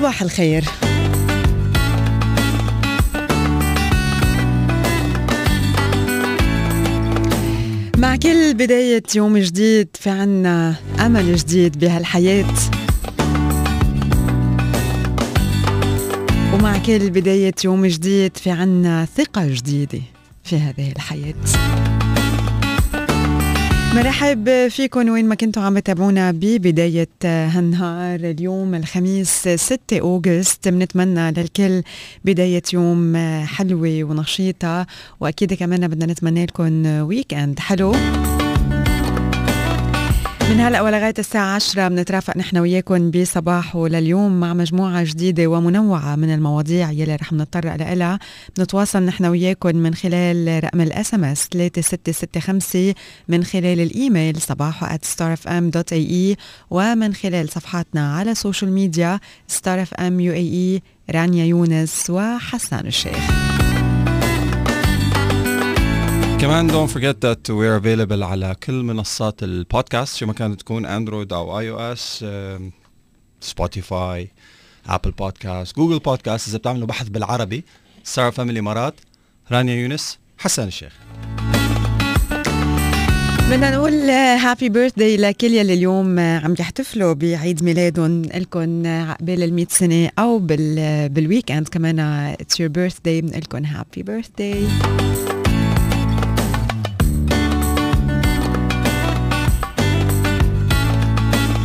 [0.00, 0.64] صباح الخير.
[7.98, 12.54] مع كل بداية يوم جديد في عنا أمل جديد بهالحياة.
[16.54, 20.00] ومع كل بداية يوم جديد في عنا ثقة جديدة
[20.44, 21.89] في هذه الحياة.
[23.94, 28.20] مرحب فيكم وين ما كنتوا عم تتابعونا ببداية هالنهار.
[28.20, 31.82] اليوم الخميس 6 أوغست بنتمنى للكل
[32.24, 33.16] بداية يوم
[33.46, 34.86] حلوة ونشيطة
[35.20, 37.92] وأكيد كمان بدنا نتمنى لكم weekend حلو.
[40.50, 46.34] من هلا ولغاية الساعة 10 بنترافق نحن وياكم بصباحو لليوم مع مجموعة جديدة ومنوعة من
[46.34, 48.18] المواضيع يلي رح نتطرق لها
[48.56, 52.94] بنتواصل نحن وياكم من خلال رقم ال SMS 3665
[53.28, 56.36] من خلال الإيميل صباحو at starfm.ae
[56.70, 59.20] ومن خلال صفحاتنا على ال social media
[60.00, 63.49] UAE رانيا يونس وحسان الشيخ.
[66.40, 71.32] كمان don't forget that we're available على كل منصات البودكاست شو ما كانت تكون Android
[71.32, 72.24] أو iOS
[73.40, 74.30] Spotify
[74.88, 77.64] Apple Podcast Google Podcast إذا بتعملوا بحث بالعربي
[78.04, 78.94] ستار اف ام الإمارات
[79.52, 80.92] رانيا يونس حسن الشيخ.
[83.50, 89.66] بدنا نقول happy birthday لكل يلي اليوم عم يحتفلوا بعيد ميلادهم لكم عقبال ال 100
[89.70, 94.66] سنة أو بال بال weekend كمان it's your birthday بنقول لكم happy birthday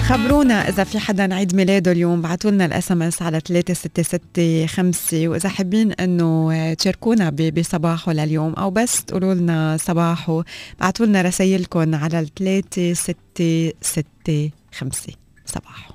[0.10, 5.92] خبرونا إذا في حدا عيد ميلاده اليوم بعتوا لنا ال SMS على 3665 وإذا حابين
[5.92, 10.44] إنه تشاركونا بصباحو لليوم أو بس تقولوا لنا صباحو
[10.80, 15.95] بعتوا لنا رسايلكم على 3665 صباحو.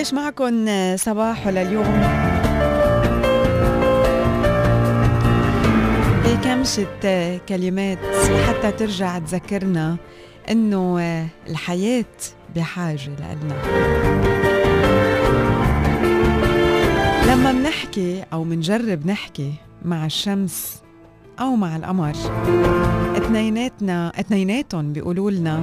[0.00, 0.66] بلش معكم
[0.96, 2.00] صباح لليوم
[6.24, 7.98] بكمشة كلمات
[8.48, 9.96] حتى ترجع تذكرنا
[10.50, 11.00] إنه
[11.48, 12.04] الحياة
[12.56, 13.62] بحاجة لنا
[17.26, 19.52] لما منحكي أو منجرب نحكي
[19.84, 20.82] مع الشمس
[21.40, 22.14] أو مع القمر
[23.16, 25.62] اثنيناتنا اثنيناتهم بيقولوا لنا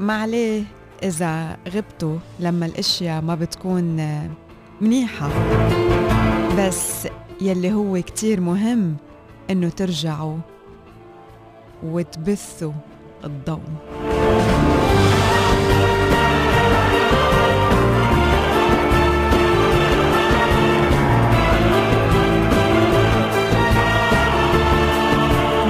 [0.00, 0.64] ما عليه
[1.02, 3.96] إذا غبتوا لما الأشياء ما بتكون
[4.80, 5.28] منيحة.
[6.58, 7.08] بس
[7.40, 8.96] يلي هو كتير مهم
[9.50, 10.36] إنه ترجعوا
[11.82, 12.72] وتبثوا
[13.24, 13.60] الضوء.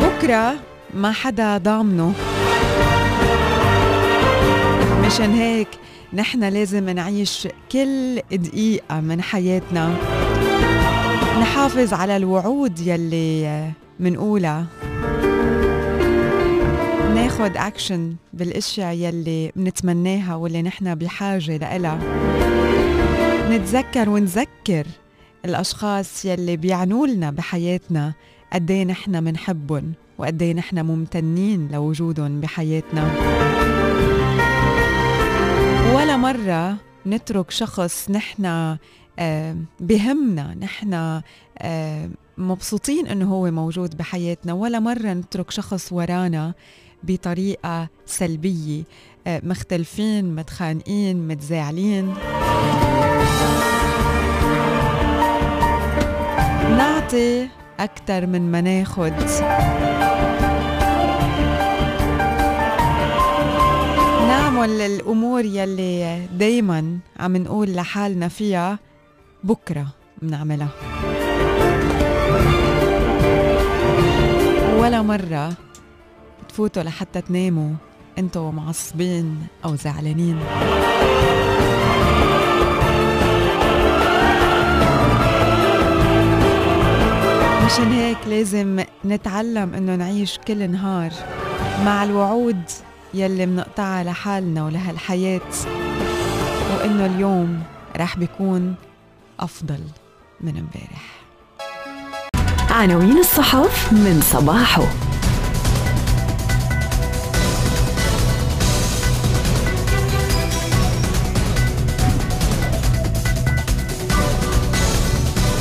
[0.03, 0.55] بكرة
[0.95, 2.15] ما حدا ضامنه.
[5.09, 5.69] مشان هيك
[6.13, 9.95] نحن لازم نعيش كل دقيقة من حياتنا.
[11.41, 13.71] نحافظ على الوعود يلي
[14.01, 14.67] منقولها.
[17.15, 21.99] ناخد اكشن بالأشياء يلي منتمناها واللي نحن بحاجة لإلها.
[23.51, 24.87] نتذكر ونذكر
[25.45, 28.13] الأشخاص يلي بيعنوا لنا بحياتنا
[28.53, 33.11] قديه نحن منحبهم وقديه نحن ممتنين لوجودهم بحياتنا.
[35.95, 36.77] ولا مرة
[37.07, 38.77] نترك شخص نحن
[39.81, 41.21] بهمنا نحن
[42.39, 46.55] مبسوطين إنه هو موجود بحياتنا ولا مرة نترك شخص ورانا
[47.03, 48.83] بطريقة سلبية
[49.27, 52.15] مختلفين متخانقين متزاعلين
[56.77, 57.49] نعطي
[57.81, 59.13] أكتر من ما ناخد.
[64.59, 68.79] نعمل الأمور يلي دايما عم نقول لحالنا فيها
[69.45, 69.87] بكرة
[70.23, 70.69] منعملها.
[74.79, 75.53] ولا مرة
[76.49, 77.71] تفوتوا لحتى تناموا
[78.19, 80.39] أنتوا معصبين أو زعلانين.
[87.67, 91.13] مشان هيك لازم نتعلم إنه نعيش كل نهار
[91.85, 92.63] مع الوعود
[93.15, 95.41] يلي منقطعها لحالنا ولهالحياة
[96.77, 97.63] وإنه اليوم
[97.97, 98.75] رح بيكون
[99.41, 99.81] أفضل
[100.41, 101.19] من امبارح.
[102.71, 105.08] عناوين الصحف من صباحه.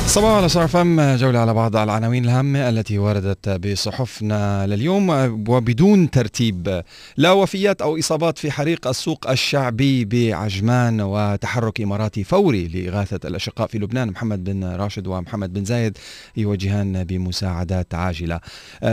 [0.08, 5.10] صباح على صار فم جولة على بعض العناوين الهامة التي وردت بصحفنا لليوم
[5.48, 6.82] وبدون ترتيب
[7.16, 13.78] لا وفيات أو إصابات في حريق السوق الشعبي بعجمان وتحرك إماراتي فوري لإغاثة الأشقاء في
[13.78, 15.98] لبنان محمد بن راشد ومحمد بن زايد
[16.36, 18.40] يوجهان بمساعدات عاجلة.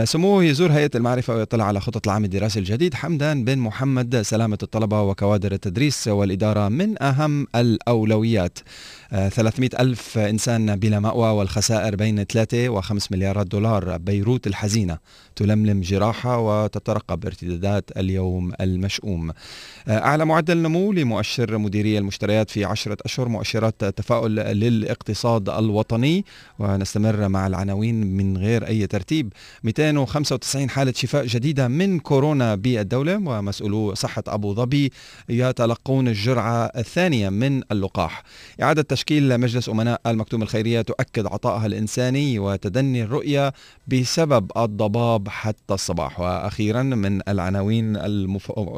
[0.04, 2.94] سموه يزور هيئة المعرفة ويطلع على خطط العام الدراسي الجديد.
[2.94, 8.58] حمدان بن محمد سلامة الطلبة وكوادر التدريس والإدارة من أهم الأولويات.
[9.10, 13.96] 300 ألف إنسان بلا مأوى والخسائر بين 3 و5 مليارات دولار.
[13.96, 14.98] بيروت الحزينة
[15.36, 19.32] تلملم جراحة وتترقب ارتدادات اليوم المشؤوم.
[19.88, 26.24] أعلى معدل نمو لمؤشر مديرية المشتريات في عشرة أشهر مؤشرات تفاؤل للاقتصاد الوطني.
[26.58, 29.32] ونستمر مع العناوين من غير أي ترتيب.
[29.64, 33.16] 295 حالة شفاء جديدة من كورونا بالدولة.
[33.16, 34.92] ومسؤولو صحة أبو ظبي
[35.28, 38.22] يتلقون الجرعة الثانية من اللقاح.
[38.62, 43.52] إعادة تشكيل مجلس أمناء المكتوم الخيرية تؤكد عطائها الإنساني وتدني الرؤية
[43.86, 46.20] بسبب الضباب حتى الصباح.
[46.20, 47.96] وأخيرا من العناوين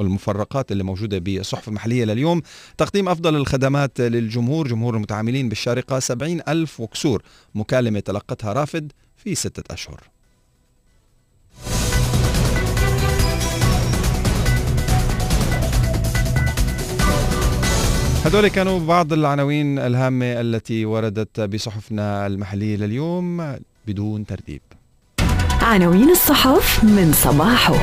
[0.00, 2.42] المفرقات اللي موجودة بالصحف المحلية لليوم
[2.78, 7.22] تقديم أفضل الخدمات للجمهور جمهور المتعاملين بالشارقة 70 ألف وكسور
[7.54, 10.17] مكالمة تلقتها رافد في ستة أشهر.
[18.28, 24.60] هذول كانوا بعض العناوين الهامة التي وردت بصحفنا المحلية لليوم بدون ترتيب
[25.62, 27.74] عناوين الصحف من صباحه.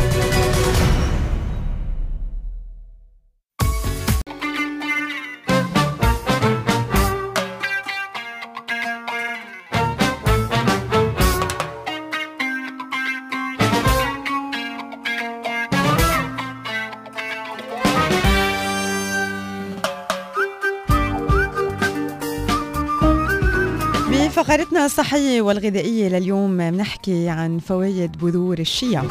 [24.85, 29.03] الصحية والغذائية لليوم بنحكي عن فوائد بذور الشيا.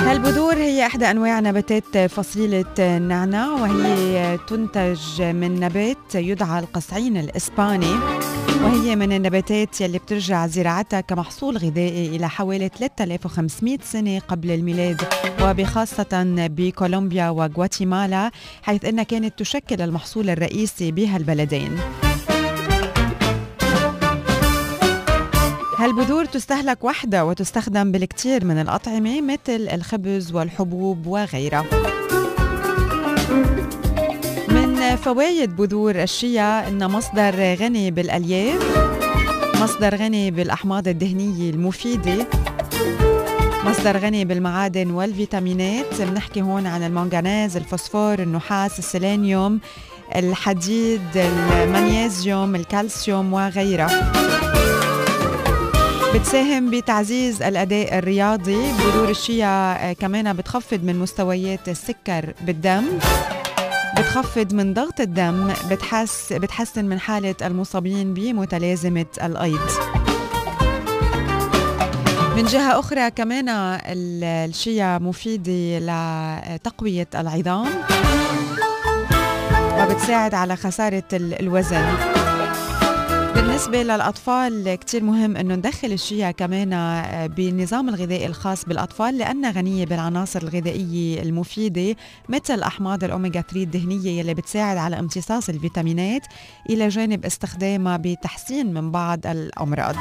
[0.00, 7.94] هالبذور هي إحدى أنواع نباتات فصيلة النعناع وهي تنتج من نبات يدعى القصعين الإسباني.
[8.74, 15.02] وهي من النباتات يلي بترجع زراعتها كمحصول غذائي إلى حوالي 3500 سنة قبل الميلاد
[15.42, 18.30] وبخاصة بكولومبيا وغواتيمالا
[18.62, 21.78] حيث أنها كانت تشكل المحصول الرئيسي بهالبلدين
[25.78, 31.64] هالبذور تستهلك وحدها وتستخدم بالكثير من الأطعمة مثل الخبز والحبوب وغيرها.
[35.04, 38.62] فوائد بذور الشيا إنها مصدر غني بالألياف
[39.62, 42.26] مصدر غني بالأحماض الدهنية المفيدة
[43.64, 46.02] مصدر غني بالمعادن والفيتامينات.
[46.02, 49.60] بنحكي هون عن المنغنيز الفوسفور النحاس السيلينيوم
[50.16, 54.12] الحديد المغنيسيوم الكالسيوم وغيرها.
[56.14, 58.72] بتساهم بتعزيز الأداء الرياضي.
[58.72, 62.84] بذور الشيا كمان بتخفض من مستويات السكر بالدم.
[63.98, 69.70] بتخفض من ضغط الدم بتحس بتحسن من حالة المصابين بمتلازمة الأيض.
[72.36, 77.68] من جهة أخرى كمان الشيا مفيدة لتقوية العظام
[79.78, 81.84] وبتساعد على خسارة الوزن.
[83.54, 86.70] بالنسبة للأطفال كتير مهم أنه ندخل الشيا كمان
[87.36, 91.96] بالنظام الغذائي الخاص بالأطفال لأنها غنية بالعناصر الغذائية المفيدة
[92.28, 96.22] مثل أحماض الأوميغا 3 الدهنية يلي بتساعد على امتصاص الفيتامينات
[96.70, 99.96] إلى جانب استخدامها بتحسين من بعض الأمراض.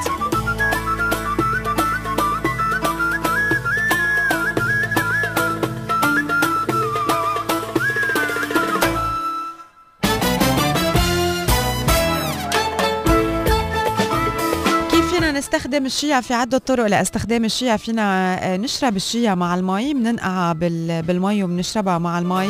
[15.43, 18.03] نستخدم الشيا في عدة طرق لاستخدام الشيا فينا
[18.43, 22.49] آه، نشرب الشيا مع المي بننقعها بالمي وبنشربها مع المي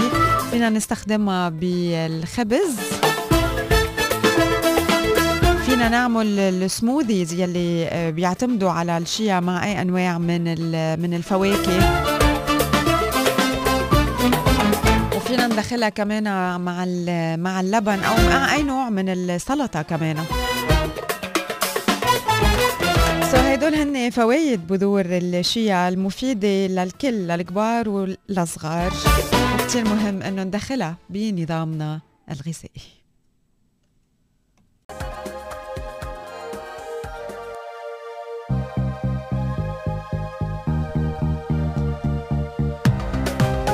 [0.51, 2.75] فينا نستخدمها بالخبز.
[5.65, 10.43] فينا نعمل السموذيز يلي آه، بيعتمدوا على الشيا مع أي أنواع من
[11.01, 12.03] من الفواكه.
[15.15, 16.23] وفينا ندخلها كمان
[16.59, 16.85] مع
[17.35, 20.17] مع اللبن أو مع أي نوع من السلطة كمان.
[23.35, 28.93] هدول هن فوائد بذور الشيا المفيدة للكل للكبار والصغار
[29.53, 33.02] وكتير مهم إنه ندخلها بنظامنا الغذائي.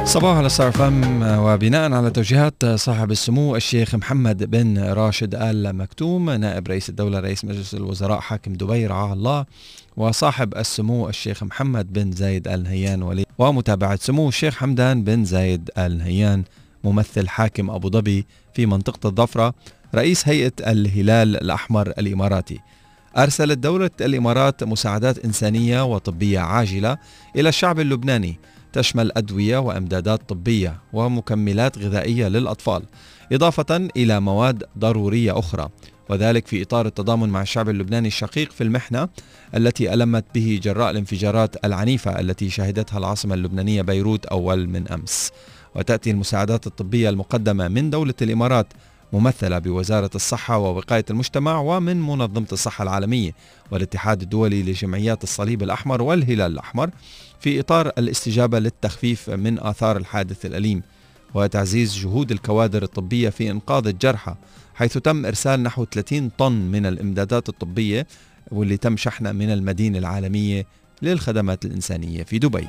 [0.09, 6.29] صباح على ستار فم وبناء على توجيهات صاحب السمو الشيخ محمد بن راشد آل مكتوم
[6.29, 9.45] نائب رئيس الدولة رئيس مجلس الوزراء حاكم دبي رعاه الله
[9.97, 15.69] وصاحب السمو الشيخ محمد بن زايد آل نهيان ولي ومتابعة سمو الشيخ حمدان بن زايد
[15.77, 16.43] آل نهيان
[16.83, 19.53] ممثل حاكم أبو ظبي في منطقة الضفرة
[19.95, 22.59] رئيس هيئة الهلال الأحمر الإماراتي.
[23.17, 26.97] أرسلت دولة الإمارات مساعدات إنسانية وطبية عاجلة
[27.35, 28.39] إلى الشعب اللبناني
[28.73, 32.83] تشمل أدوية وإمدادات طبية ومكملات غذائية للأطفال
[33.31, 35.69] إضافة إلى مواد ضرورية أخرى
[36.09, 39.09] وذلك في إطار التضامن مع الشعب اللبناني الشقيق في المحنة
[39.55, 45.31] التي ألمت به جراء الانفجارات العنيفة التي شهدتها العاصمة اللبنانية بيروت أول من أمس.
[45.75, 48.67] وتأتي المساعدات الطبية المقدمة من دولة الإمارات
[49.13, 53.31] ممثلة بوزارة الصحة ووقاية المجتمع ومن منظمة الصحة العالمية
[53.71, 56.89] والاتحاد الدولي لجمعيات الصليب الأحمر والهلال الأحمر
[57.39, 60.81] في إطار الاستجابة للتخفيف من آثار الحادث الأليم
[61.33, 64.35] وتعزيز جهود الكوادر الطبية في إنقاذ الجرحى
[64.75, 68.07] حيث تم إرسال نحو 30 طن من الإمدادات الطبية
[68.51, 70.65] واللي تم شحنها من المدينة العالمية
[71.01, 72.67] للخدمات الإنسانية في دبي.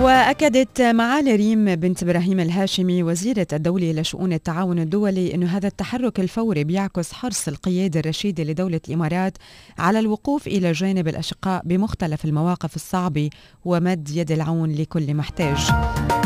[0.00, 6.64] وأكدت معالي ريم بنت إبراهيم الهاشمي وزيرة الدولة لشؤون التعاون الدولي أن هذا التحرك الفوري
[6.64, 9.38] بيعكس حرص القيادة الرشيدة لدولة الإمارات
[9.78, 13.30] على الوقوف إلى جانب الأشقاء بمختلف المواقف الصعبة
[13.64, 15.58] ومد يد العون لكل محتاج.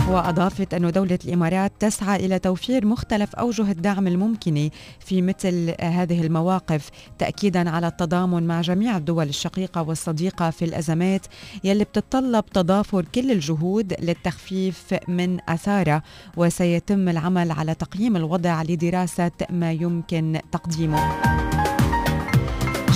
[0.09, 6.91] وأضافت أن دولة الإمارات تسعى إلى توفير مختلف أوجه الدعم الممكنة في مثل هذه المواقف
[7.19, 11.27] تأكيدا على التضامن مع جميع الدول الشقيقة والصديقة في الأزمات
[11.65, 13.62] يلي بتتطلب تضافر كل الجهود
[14.01, 16.03] للتخفيف من أثارها
[16.37, 21.62] وسيتم العمل على تقييم الوضع لدراسة ما يمكن تقديمه.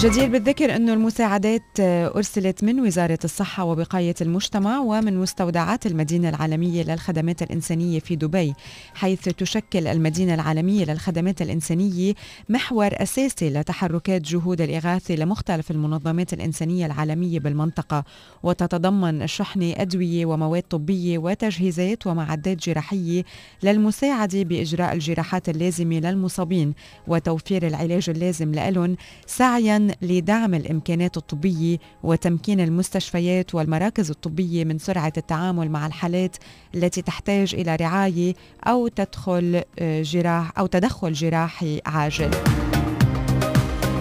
[0.06, 7.42] جدير بالذكر أن المساعدات أرسلت من وزارة الصحة وبقاية المجتمع ومن مستودعات المدينة العالمية للخدمات
[7.42, 8.54] الإنسانية في دبي
[8.94, 12.14] حيث تشكل المدينة العالمية للخدمات الإنسانية
[12.48, 18.04] محور أساسي لتحركات جهود الإغاثة لمختلف المنظمات الإنسانية العالمية بالمنطقة.
[18.42, 23.24] وتتضمن الشحن أدوية ومواد طبية وتجهيزات ومعدات جراحية
[23.62, 26.74] للمساعدة بإجراء الجراحات اللازمة للمصابين
[27.08, 28.96] وتوفير العلاج اللازم لهم
[29.26, 36.36] سعيا لدعم الإمكانات الطبية وتمكين المستشفيات والمراكز الطبية من سرعة التعامل مع الحالات
[36.74, 38.34] التي تحتاج إلى رعاية
[38.66, 42.30] أو تدخل آه، جراح أو تدخل جراحي عاجل.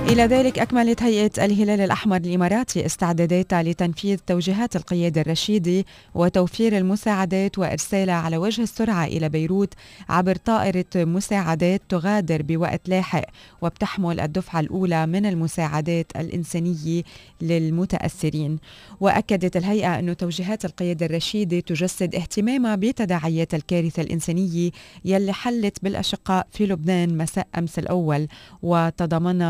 [0.06, 5.86] إلى ذلك أكملت هيئة الهلال الأحمر الإماراتي استعداداتها لتنفيذ توجيهات القيادة الرشيدة
[6.16, 9.74] وتوفير المساعدات وإرسالها على وجه السرعة إلى بيروت
[10.10, 13.24] عبر طائرة مساعدات تغادر بوقت لاحق
[13.62, 17.04] وبتحمل الدفعة الأولى من المساعدات الإنسانية
[17.42, 18.60] للمتأثرين.
[19.00, 24.72] وأكدت الهيئة أن توجيهات القيادة الرشيدة تجسد اهتمامها بتداعيات الكارثة الإنسانية
[25.06, 28.28] يلي حلت بالأشقاء في لبنان مساء أمس الأول
[28.62, 29.42] وتضمن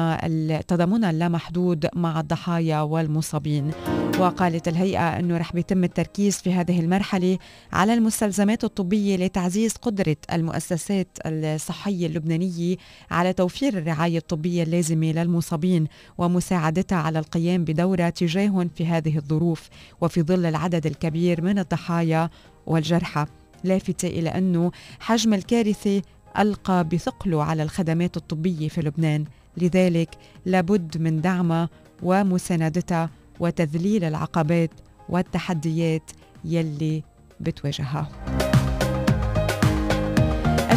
[0.52, 3.72] التضامن اللامحدود مع الضحايا والمصابين.
[4.20, 7.38] وقالت الهيئة أنه رح بيتم التركيز في هذه المرحلة
[7.74, 12.76] على المستلزمات الطبية لتعزيز قدرة المؤسسات الصحية اللبنانية
[13.12, 15.88] على توفير الرعاية الطبية اللازمة للمصابين
[16.18, 19.70] ومساعدتها على القيام بدورها تجاههم في هذه الظروف
[20.02, 22.30] وفي ظل العدد الكبير من الضحايا
[22.66, 23.26] والجرحى.
[23.64, 26.02] لافتة إلى أنه حجم الكارثة
[26.40, 29.26] ألقى بثقله على الخدمات الطبية في لبنان.
[29.58, 30.10] لذلك
[30.46, 31.70] لابد من دعمها
[32.04, 33.10] ومساندتها
[33.40, 34.72] وتذليل العقبات
[35.10, 36.12] والتحديات
[36.46, 37.04] يلي
[37.40, 38.10] بتواجهها.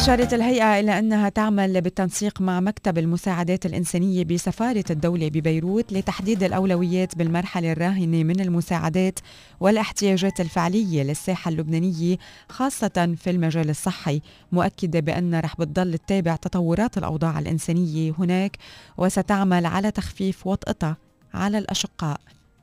[0.09, 7.19] أشارت الهيئة إلى أنها تعمل بالتنسيق مع مكتب المساعدات الإنسانية بسفارة الدولة ببيروت لتحديد الأولويات
[7.19, 9.19] بالمرحلة الراهنة من المساعدات
[9.61, 12.17] والاحتياجات الفعلية للساحة اللبنانية
[12.49, 14.21] خاصة في المجال الصحي
[14.53, 18.57] مؤكدة بأن رح بتضل تتابع تطورات الأوضاع الإنسانية هناك
[18.97, 20.97] وستعمل على تخفيف وطئتها
[21.35, 22.21] على الأشقاء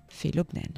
[0.10, 0.72] في لبنان.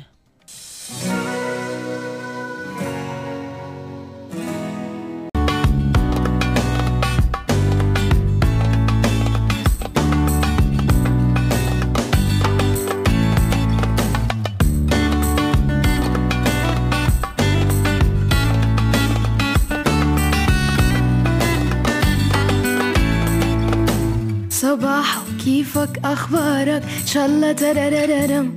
[24.77, 28.53] صباح كيفك؟ أخبارك؟ إن شاء الله تررررم.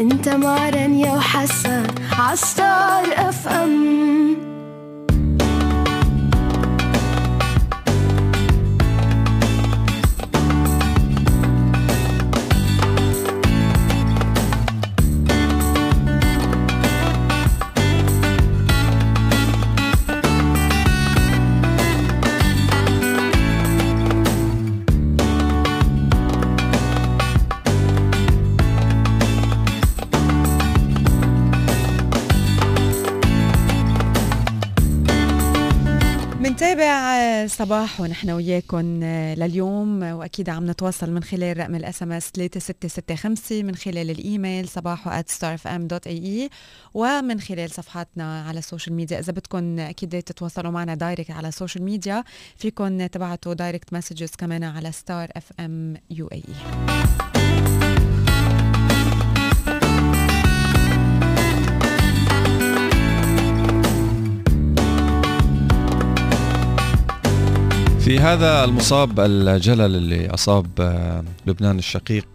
[0.00, 1.82] أنت مع رانيا وحسن
[2.18, 4.51] عستار اف ام
[36.72, 40.02] منتابع صباحو نحن وياكم لليوم.
[40.02, 46.50] وأكيد عم نتواصل من خلال رقم ال SMS 3665 من خلال الإيميل صباح @starfm.ae
[46.94, 51.53] ومن خلال صفحاتنا على ال social media إذا بدكم أكيد تتواصلوا معنا direct على ال
[51.53, 52.24] social media
[52.56, 56.42] فيكم تبعتوا direct messages كمان على Star FM UAE
[68.04, 72.26] في هذا المصاب الجلل اللي أصاب آه، لبنان الشقيق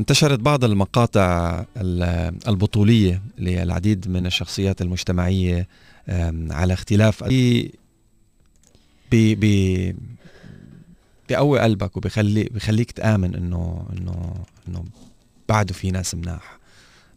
[0.00, 5.68] انتشرت بعض المقاطع ال- البطولية للعديد من الشخصيات المجتمعية
[6.50, 7.72] على اختلاف بي
[9.10, 9.96] بي بي
[11.28, 14.34] بيقوي قلبك وبيخلي بيخليك تآمن انه انه
[14.68, 14.84] إنه
[15.48, 16.58] بعده في ناس مناح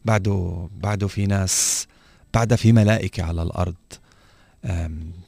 [0.06, 1.88] بعده بعده في ناس
[2.34, 3.76] بعدها في ملائكة على الأرض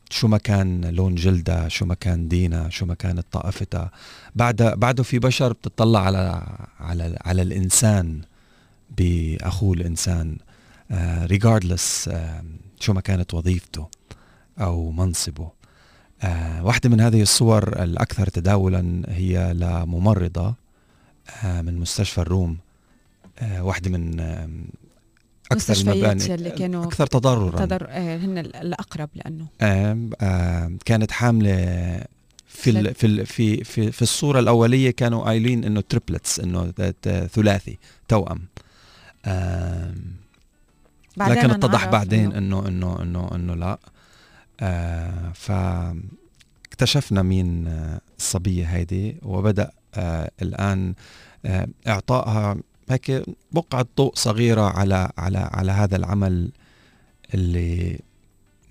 [0.10, 3.92] شو ما كان لون جلدها شو ما كان دينها شو ما كانت طائفتها.
[4.36, 6.44] بعد بعده في بشر بتطلع على
[6.80, 8.22] على على الإنسان
[8.98, 10.38] بأخوه الإنسان
[11.24, 12.10] ريجاردلس
[12.80, 13.88] شو ما كانت وظيفته
[14.60, 15.58] أو منصبه.
[16.22, 20.56] آه، واحدة من هذه الصور الأكثر تداولا هي لممرضة
[21.44, 22.58] آه، من مستشفى الروم
[23.40, 24.20] آه، واحدة من
[25.52, 27.66] أكثر مستشفيات المباني يلي كانوا أكثر تضررا.
[27.66, 27.88] تضر...
[27.90, 29.48] آه، هن ال- الأقرب لأنه.
[29.62, 31.56] آم، آم، كانت حاملة
[32.48, 36.72] في ال في ال في في في الصورة الأولية كانوا قايلين إنه تريبلتس إنه
[37.34, 38.40] ثلاثي توأم.
[41.18, 43.78] لكن اتضح بعدين إنه- إنه إنه إنه إنه لا.
[44.60, 50.94] آه فاكتشفنا مين آه، الصبية هيدي وبدأ آه الآن
[51.46, 52.58] آه إعطائها
[52.90, 56.52] هيك بقعة ضوء صغيرة على على على هذا العمل
[57.34, 58.00] اللي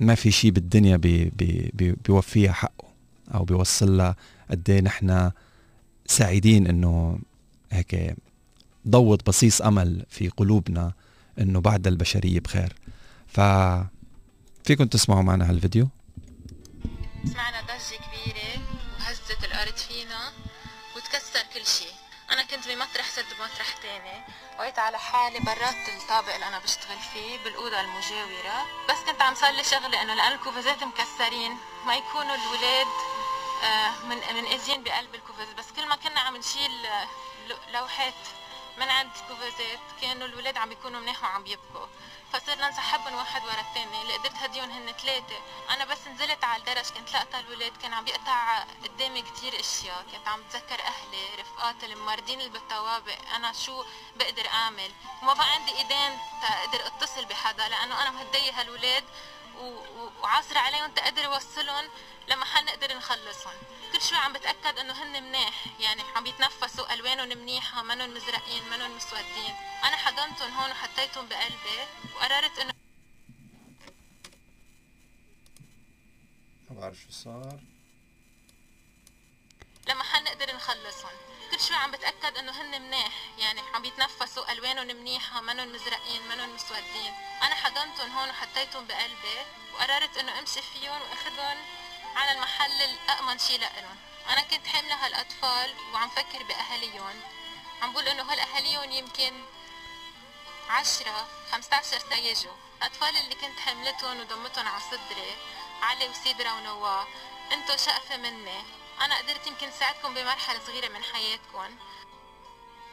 [0.01, 2.89] ما في شيء بالدنيا بي بي بي بيوفيها حقه
[3.35, 4.17] أو بيوصل لها
[4.51, 5.31] قد إيه نحن
[6.07, 7.19] سعيدين إنه
[7.73, 8.17] هيك
[8.89, 10.93] ضوت بصيص أمل في قلوبنا
[11.39, 12.73] إنه بعد البشرية بخير.
[13.27, 13.41] ف
[14.65, 15.89] فيكم تسمعوا معنا هالفيديو؟
[17.25, 18.63] سمعنا ضجة كبيرة
[18.99, 20.33] وهزت الأرض فينا
[20.97, 21.96] وتكسر كل شي
[22.37, 24.23] أنا كنت بمطرح صرت بمطرح تاني.
[24.59, 28.67] وقيت على حالي برات الطابق اللي أنا بشتغل فيه بالأوضة المجاورة.
[28.89, 31.59] بس كنت عم صلي شغلي إنه لأن الكوفازات مكسرين.
[31.87, 32.87] ما يكونوا الولاد
[33.65, 37.07] آه، من من اذين بقلب الكوفاز بس كل ما كنا عم نشيل آه،
[37.49, 38.15] لو- لوحات
[38.79, 41.87] من عند الكوفازات كانوا الولاد عم بيكونوا منيح وعم بيبكوا
[42.33, 44.03] فصرنا نسحبهم واحد ورا الثاني.
[44.03, 45.37] اللي قدرت هديهم هن ثلاثة
[45.71, 50.07] أنا بس نزلت على الدرج كنت لقطة الولاد كان عم بيقطع قدامي كتير أشياء.
[50.13, 53.85] كنت عم بتذكر أهلي رفقاتي الممرضين اللي بالطوابق أنا شو
[54.17, 59.05] بقدر أعمل؟ وما بقى عندي إيدين تقدر أتصل بحدا لأنه أنا مهدية هالولاد.
[59.59, 61.85] و- و- وعاصرة عليهم تقدر أوصلهم
[62.29, 63.55] لمحل نقدر نخلصهم.
[63.93, 68.97] كل شوي عم بتأكد إنه هن مناح يعني عم بيتنفسوا ألوانهم منيحة منهم مزرقين منهم
[68.97, 69.55] مسودين.
[69.85, 71.79] أنا حضنتهم هون وحطيتهم بقلبي
[72.15, 72.73] وقررت إنه
[76.71, 77.59] ما بعرف شو صار.
[79.89, 81.13] لمحل نقدر نخلصهم.
[81.51, 86.55] كل شوي عم بتأكد إنه هن مناح يعني عم بيتنفسوا ألوانهم منيحة منهم مزرقين منهم
[86.55, 87.15] مسودين.
[87.43, 89.39] أنا حضنتهم هون وحطيتهم بقلبي
[89.75, 91.59] وقررت إنه أمشي فيهم وأخذهم
[92.17, 93.97] على المحل الأأمن شي لإلهم.
[94.29, 97.21] أنا كنت حاملة هالأطفال وعم فكر بأهاليهم.
[97.83, 99.45] عم بقول إنه هالأهاليهم يمكن
[100.69, 102.55] عشرة خمسة عشر سيجوا.
[102.79, 105.37] الأطفال اللي كنت حملتهم وضمتهم على صدري
[105.83, 107.07] علي وسيدرا ونواة
[107.53, 108.86] إنتو شقفة مني.
[109.05, 111.77] أنا قدرت يمكن ساعدكم بمرحلة صغيرة من حياتكم.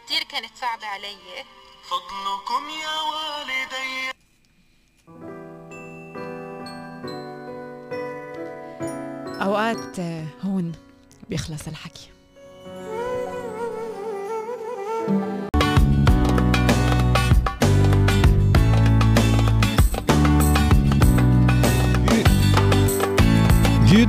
[0.05, 1.45] كتير كانت صعبة علي.
[1.83, 4.13] فضلكم يا والدي.
[9.41, 9.99] أوقات
[10.45, 10.71] هون
[11.29, 12.12] بيخلص الحكي.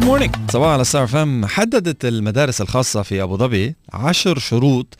[0.05, 1.47] morning صباحو على ستار اف ام.
[1.47, 4.97] حددت المدارس الخاصة في أبو ظبي عشر شروط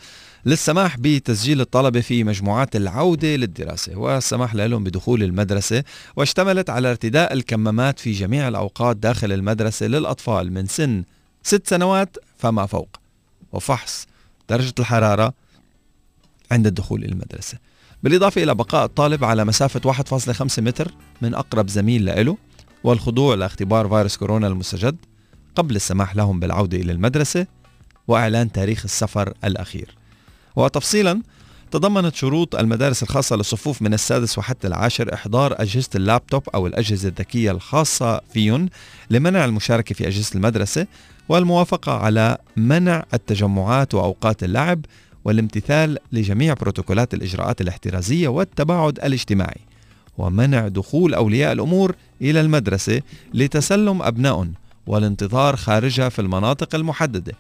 [0.47, 5.85] للسماح بتسجيل الطلبة في مجموعات العودة للدراسة والسماح لهم بدخول المدرسة
[6.17, 11.05] واشتملت على ارتداء الكمامات في جميع الأوقات داخل المدرسة للأطفال من سن
[11.43, 12.89] ست سنوات فما فوق.
[13.53, 14.07] وفحص
[14.49, 15.35] درجة الحرارة
[16.51, 17.59] عند الدخول إلى المدرسة.
[18.03, 22.37] بالإضافة إلى بقاء الطالب على مسافة 1.5 متر من أقرب زميل له
[22.85, 24.97] والخضوع لاختبار فيروس كورونا المستجد
[25.57, 27.47] قبل السماح لهم بالعودة إلى المدرسة
[28.09, 29.95] وإعلان تاريخ السفر الأخير.
[30.57, 31.23] وتفصيلا
[31.71, 37.51] تضمنت شروط المدارس الخاصة للصفوف من السادس وحتى العاشر إحضار أجهزة اللابتوب أو الأجهزة الذكية
[37.51, 38.69] الخاصة فيهم
[39.11, 40.87] لمنع المشاركة في أجهزة المدرسة
[41.29, 44.85] والموافقة على منع التجمعات وأوقات اللعب
[45.25, 49.61] والامتثال لجميع بروتوكولات الإجراءات الاحترازية والتباعد الاجتماعي.
[50.19, 53.01] ومنع دخول أولياء الأمور إلى المدرسة
[53.35, 54.53] لتسلم أبنائهم
[54.87, 57.33] والانتظار خارجها في المناطق المحددة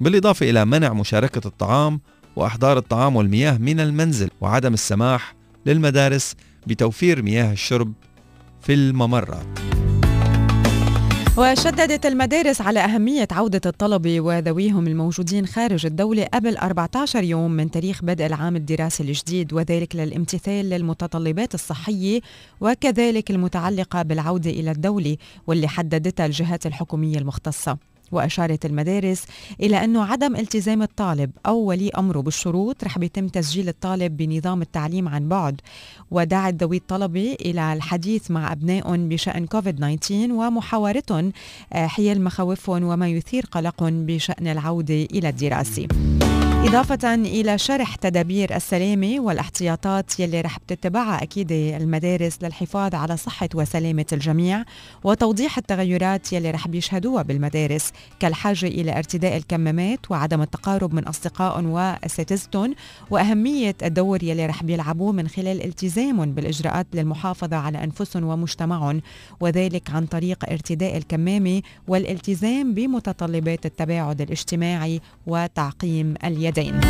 [0.00, 2.00] بالإضافة إلى منع مشاركة الطعام
[2.36, 5.34] وإحضار الطعام والمياه من المنزل وعدم السماح
[5.66, 6.34] للمدارس
[6.66, 7.92] بتوفير مياه الشرب
[8.60, 9.58] في الممرات.
[11.40, 18.02] وشددت المدارس على أهمية عودة الطلبة وذويهم الموجودين خارج الدولة قبل 14 يوم من تاريخ
[18.02, 22.20] بدء العام الدراسي الجديد وذلك للامتثال للمتطلبات الصحية
[22.60, 27.89] وكذلك المتعلقة بالعودة إلى الدولة واللي حددتها الجهات الحكومية المختصة.
[28.12, 29.24] وأشارت المدارس
[29.60, 35.08] إلى أنه عدم التزام الطالب أو ولي أمره بالشروط رح بيتم تسجيل الطالب بنظام التعليم
[35.08, 35.60] عن بعد.
[36.10, 41.32] ودعت ذوي الطلبة إلى الحديث مع أبنائهم بشأن كوفيد 19 ومحاورتهم
[41.72, 45.86] آه، حيال مخاوفهم وما يثير قلقهم بشأن العودة إلى الدراسة.
[46.64, 54.06] إضافة إلى شرح تدابير السلامة والاحتياطات يلي رح بتتبعها أكيد المدارس للحفاظ على صحة وسلامة
[54.12, 54.64] الجميع
[55.04, 62.74] وتوضيح التغيرات يلي رح بيشهدوها بالمدارس كالحاجة إلى ارتداء الكمامات وعدم التقارب من أصدقائهم وأساتذتهم
[63.10, 69.00] وأهمية الدور يلي رح بيلعبوه من خلال التزامهم بالإجراءات للمحافظة على أنفسهم ومجتمعهم
[69.40, 76.14] وذلك عن طريق ارتداء الكمامة والالتزام بمتطلبات التباعد الاجتماعي وتعقيم
[76.58, 76.80] اليدين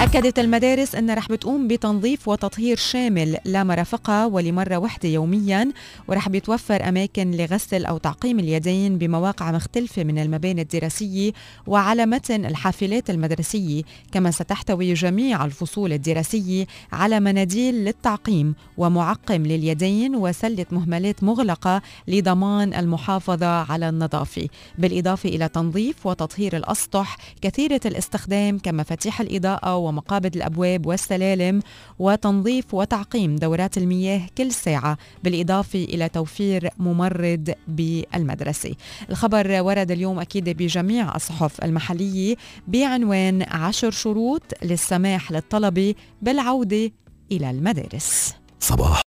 [0.00, 5.72] أكدت المدارس أن رح بتقوم بتنظيف وتطهير شامل لمرافقها ولمرة واحدة يوميا
[6.08, 11.32] ورح بيتوفر أماكن لغسل أو تعقيم اليدين بمواقع مختلفة من المباني الدراسية
[11.66, 13.82] وعلى متن الحافلات المدرسية.
[14.12, 23.72] كما ستحتوي جميع الفصول الدراسية على مناديل للتعقيم ومعقم لليدين وسلة مهملات مغلقة لضمان المحافظة
[23.72, 24.48] على النظافة.
[24.78, 31.60] بالإضافة إلى تنظيف وتطهير الأسطح كثيرة الاستخدام كمفاتيح الإضاءة ومقابض الأبواب والسلالم
[31.98, 38.74] وتنظيف وتعقيم دورات المياه كل ساعة بالإضافة إلى توفير ممرض بالمدرسة.
[39.10, 42.36] الخبر ورد اليوم أكيد بجميع الصحف المحلية
[42.68, 46.90] بعنوان عشر شروط للسماح للطلبة بالعودة
[47.32, 48.34] إلى المدارس.
[48.60, 49.02] صباح.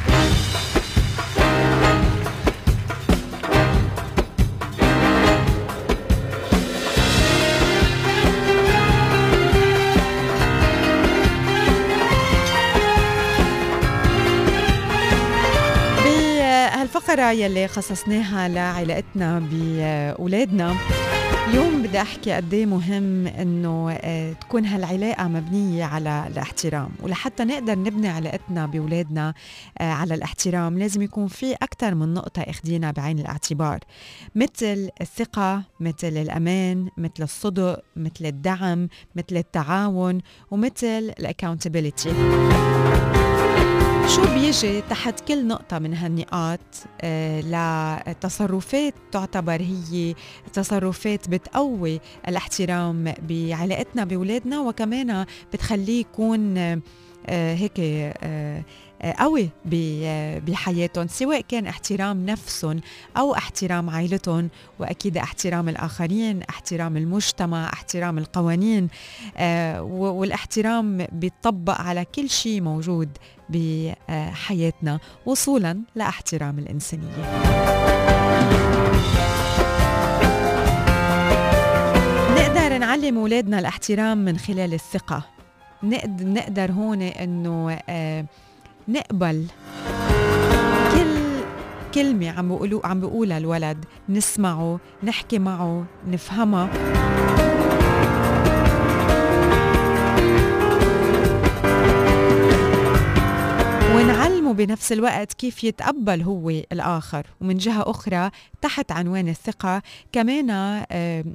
[17.12, 20.76] بهالفقرة يلي خصصناها لعلاقتنا بأولادنا.
[21.48, 26.88] اليوم بدي أحكي قد إيه مهم إنه آه، تكون هالعلاقة مبنية على الاحترام.
[27.00, 29.34] ولحتى نقدر نبني علاقتنا بأولادنا
[29.78, 33.78] آه، على الاحترام لازم يكون في أكثر من نقطة اخذينها بعين الاعتبار.
[34.34, 40.20] مثل الثقة مثل الأمان مثل الصدق مثل الدعم مثل التعاون
[40.50, 42.10] ومثل الاكاونتبيلتي
[44.08, 46.60] شو بيجي تحت كل نقطة من هالنقاط؟
[47.00, 47.40] آه
[48.08, 50.14] لتصرفات تعتبر هي
[50.52, 58.62] تصرفات بتقوي الاحترام بعلاقتنا بولادنا وكمان بتخليه يكون آه هيك آه
[59.10, 59.50] قوي
[60.46, 62.80] بحياتهم سواء كان احترام نفسهم
[63.16, 68.88] أو احترام عائلتهم وأكيد احترام الآخرين احترام المجتمع احترام القوانين
[69.36, 73.08] آه، والاحترام بيطبق على كل شيء موجود
[73.48, 77.42] بحياتنا وصولا لاحترام الإنسانية.
[82.36, 85.22] نقدر نعلم أولادنا الاحترام من خلال الثقة.
[85.82, 88.24] نقدر, هون إنه آه
[88.88, 89.46] نقبل.
[90.94, 91.16] كل
[91.94, 96.68] كلمة عم بيقولوا عم بيقولها الولد نسمعه نحكي معه نفهمها
[104.52, 107.26] ونعلمه بنفس الوقت كيف يتقبل هو الآخر.
[107.40, 108.30] ومن جهة أخرى
[108.62, 110.84] تحت عنوان الثقة كمان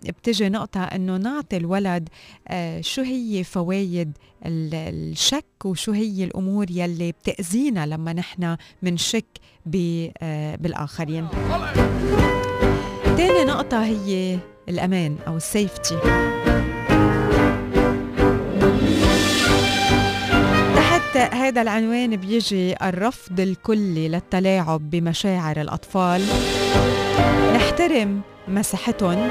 [0.05, 2.09] بتجي نقطة أنه نعطي الولد
[2.47, 9.25] آه، شو هي فوايد الشك وشو هي الأمور يلي بتأذينا لما نحن منشك
[9.75, 11.27] آه، بالآخرين.
[13.17, 15.97] تاني نقطة هي الأمان أو السيفتي
[21.17, 26.21] هذا العنوان بيجي الرفض الكلي للتلاعب بمشاعر الأطفال.
[27.55, 29.29] نحترم مساحتهم.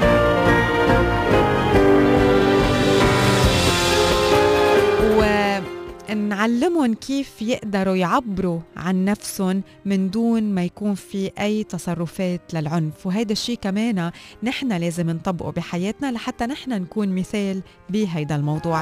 [6.15, 13.05] نعلمهم كيف يقدروا يعبروا عن نفسهم من دون ما يكون في أي تصرفات للعنف.
[13.05, 14.11] وهذا الشيء كمان
[14.43, 18.81] نحن لازم نطبقه بحياتنا لحتى نحن نكون مثال بهيدا الموضوع.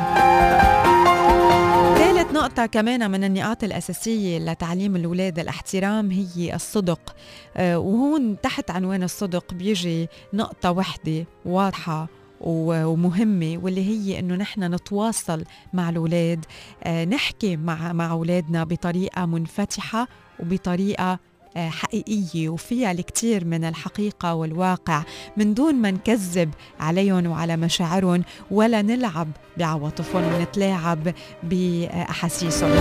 [1.94, 7.16] ثالث نقطة كمان من النقاط الأساسية لتعليم الأولاد الاحترام هي الصدق.
[7.58, 12.08] آه، وهون تحت عنوان الصدق بيجي نقطة وحدة واضحة
[12.42, 15.44] ومهمة واللي هي إنه نحن نتواصل
[15.74, 16.46] مع الأولاد
[16.84, 20.08] آه، نحكي مع مع أولادنا بطريقة منفتحة
[20.40, 21.20] وبطريقة
[21.58, 25.04] حقيقية وفيها الكثير من الحقيقة والواقع.
[25.38, 31.14] من دون ما نكذب عليهم وعلى مشاعرهم ولا نلعب بعواطفهم ونتلاعب
[31.44, 32.72] بأحاسيسهم.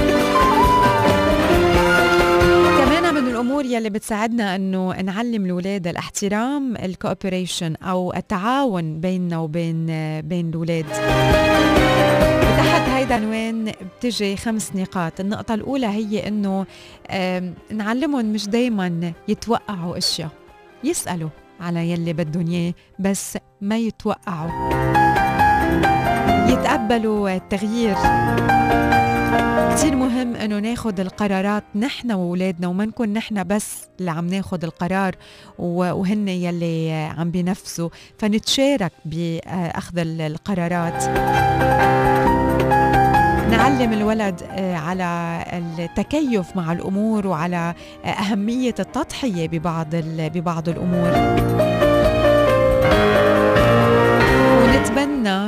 [3.25, 9.87] من الأمور يلي بتساعدنا إنه نعلم الاولاد الاحترام الكوبريشن أو التعاون بيننا وبين
[10.21, 10.87] بين الاولاد
[12.57, 15.21] تحت هيدا عنوان بتجي خمس نقاط.
[15.21, 16.67] النقطة الأولى هي إنه
[17.71, 20.31] نعلمهم مش دايما يتوقعوا أشياء
[20.85, 25.14] يسألوا على يلي بدهم إياه بس ما يتوقعوا.
[26.65, 27.95] يتقبلوا التغيير.
[29.75, 35.15] كثير مهم إنه ناخذ القرارات نحن وأولادنا وما نكون نحن بس اللي عم ناخذ القرار
[35.59, 41.05] وهن يلي عم بينفسوا فنتشارك بأخذ القرارات.
[43.51, 45.45] نعلم الولد آه، على
[45.79, 47.75] التكيف مع الأمور وعلى
[48.05, 49.89] أهمية التضحية ببعض
[50.35, 51.11] ببعض الأمور.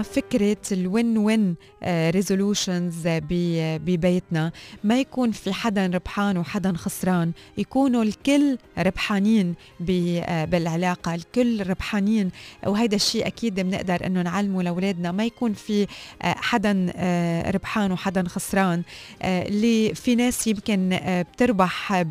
[0.02, 1.54] فكرة ال win-win
[1.86, 4.52] resolutions ببيتنا.
[4.84, 7.32] ما يكون في حدا ربحان وحدا خسران.
[7.58, 9.54] يكونوا الكل ربحانين
[9.90, 12.30] آه، بالعلاقة الكل ربحانين.
[12.66, 15.12] وهيدا الشيء أكيد بنقدر أنه نعلمه لأولادنا.
[15.12, 15.86] ما يكون في آه،
[16.22, 18.82] حدا آه، ربحان وحدا خسران.
[19.22, 20.98] اللي في ناس يمكن
[21.32, 22.02] بتربح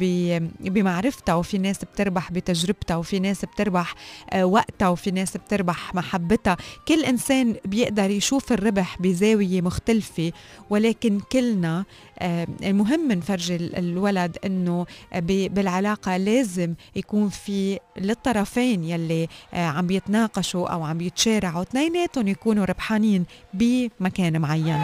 [0.59, 3.95] بمعرفتها وفي ناس بتربح بتجربتها وفي ناس بتربح
[4.41, 6.57] وقتها وفي ناس بتربح محبتها.
[6.87, 10.31] كل إنسان بيقدر يشوف الربح بزاوية مختلفة
[10.69, 11.85] ولكن كلنا
[12.19, 14.85] آه، المهم نفرجي الولد إنه
[15.21, 23.25] بالعلاقة لازم يكون في للطرفين يلي آه، عم بيتناقشوا أو عم بيتشارعوا اثنيناتهم يكونوا ربحانين
[23.53, 24.83] بمكان معين.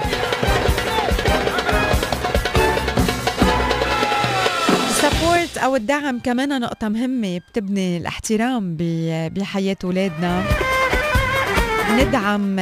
[4.90, 8.76] السبورت أو الدعم كمان نقطة مهمة بتبني الاحترام
[9.36, 10.44] بحياة أولادنا.
[12.00, 12.56] ندعم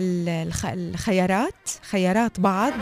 [0.00, 2.72] الخيارات خيارات بعض.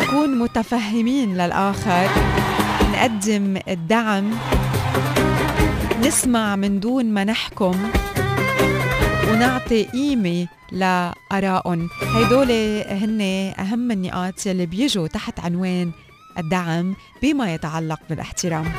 [0.00, 2.08] نكون متفهمين للآخر.
[2.92, 4.30] نقدم الدعم.
[6.06, 7.90] نسمع من دون ما نحكم.
[9.30, 11.88] ونعطي قيمة لآرائهم.
[12.16, 12.50] هيدول
[12.88, 15.90] هن أهم النقاط يلي بيجوا تحت عنوان
[16.38, 18.72] الدعم بما يتعلق بالاحترام.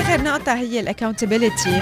[0.00, 1.80] واخر نقطة هي الاكونتابيلتي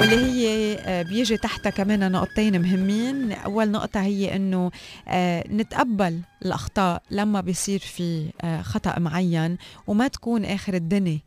[0.00, 4.70] واللي هي آه، بيجي تحتها كمان نقطتين مهمين، أول نقطة هي إنه
[5.08, 11.18] آه، نتقبل الأخطاء لما بيصير في آه، خطأ معين وما تكون آخر الدنيا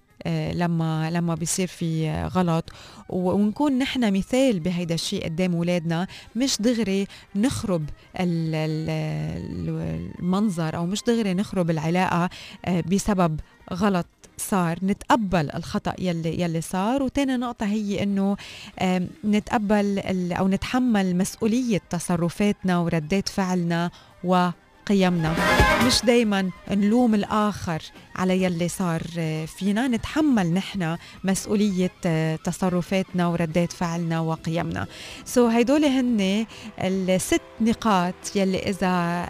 [0.53, 2.69] لما لما بيصير في غلط.
[3.09, 6.07] ونكون نحن مثال بهيدا الشيء قدام أولادنا.
[6.35, 7.89] مش دغري نخرب
[10.19, 12.29] المنظر أو مش دغري نخرب العلاقة
[12.87, 13.39] بسبب
[13.73, 14.20] غلط.
[14.41, 17.03] صار نتقبل الخطأ يلي يلي صار.
[17.03, 18.37] وتاني نقطة هي إنه
[19.25, 19.99] نتقبل
[20.39, 23.91] أو نتحمل مسؤولية تصرفاتنا وردات فعلنا
[24.23, 24.49] و
[24.85, 25.35] قيمنا
[25.87, 27.81] مش دايما نلوم الآخر
[28.15, 29.01] على يلي صار
[29.57, 29.87] فينا.
[29.87, 31.91] نتحمل نحن مسؤولية
[32.35, 34.87] تصرفاتنا وردات فعلنا وقيمنا.
[35.25, 36.45] سو so هيدول هن
[36.79, 39.29] الست نقاط يلي إذا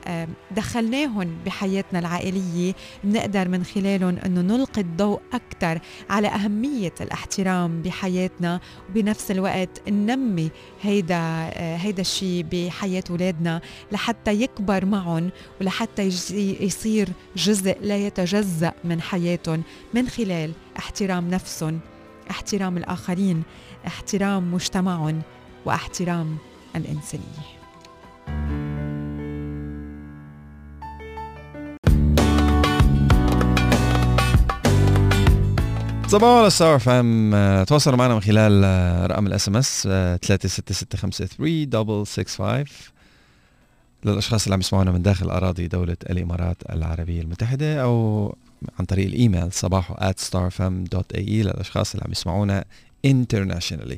[0.51, 9.31] دخلناهم بحياتنا العائلية بنقدر من خلالهم أنه نلقي الضوء أكثر على أهمية الاحترام بحياتنا وبنفس
[9.31, 10.49] الوقت ننمي
[10.81, 11.19] هيدا
[11.55, 15.29] هيدا الشيء بحياة أولادنا لحتى يكبر معهم
[15.61, 16.03] ولحتى
[16.61, 21.79] يصير جزء لا يتجزأ من حياتهم من خلال احترام نفسهم
[22.29, 23.43] احترام الآخرين
[23.87, 25.21] احترام مجتمعهم
[25.65, 26.37] واحترام
[26.75, 27.61] الإنسانية
[36.07, 37.31] صباحو على ستار اف ام
[37.63, 39.87] تواصلوا معنا من خلال آه، رقم ال SMS
[40.21, 42.65] 36653
[44.05, 48.35] للاشخاص اللي عم يسمعونا من داخل اراضي دوله الامارات العربيه المتحده أو
[48.79, 52.65] عن طريق الإيميل صباحو at starfm.ae للأشخاص اللي عم يسمعونا
[53.07, 53.97] internationally.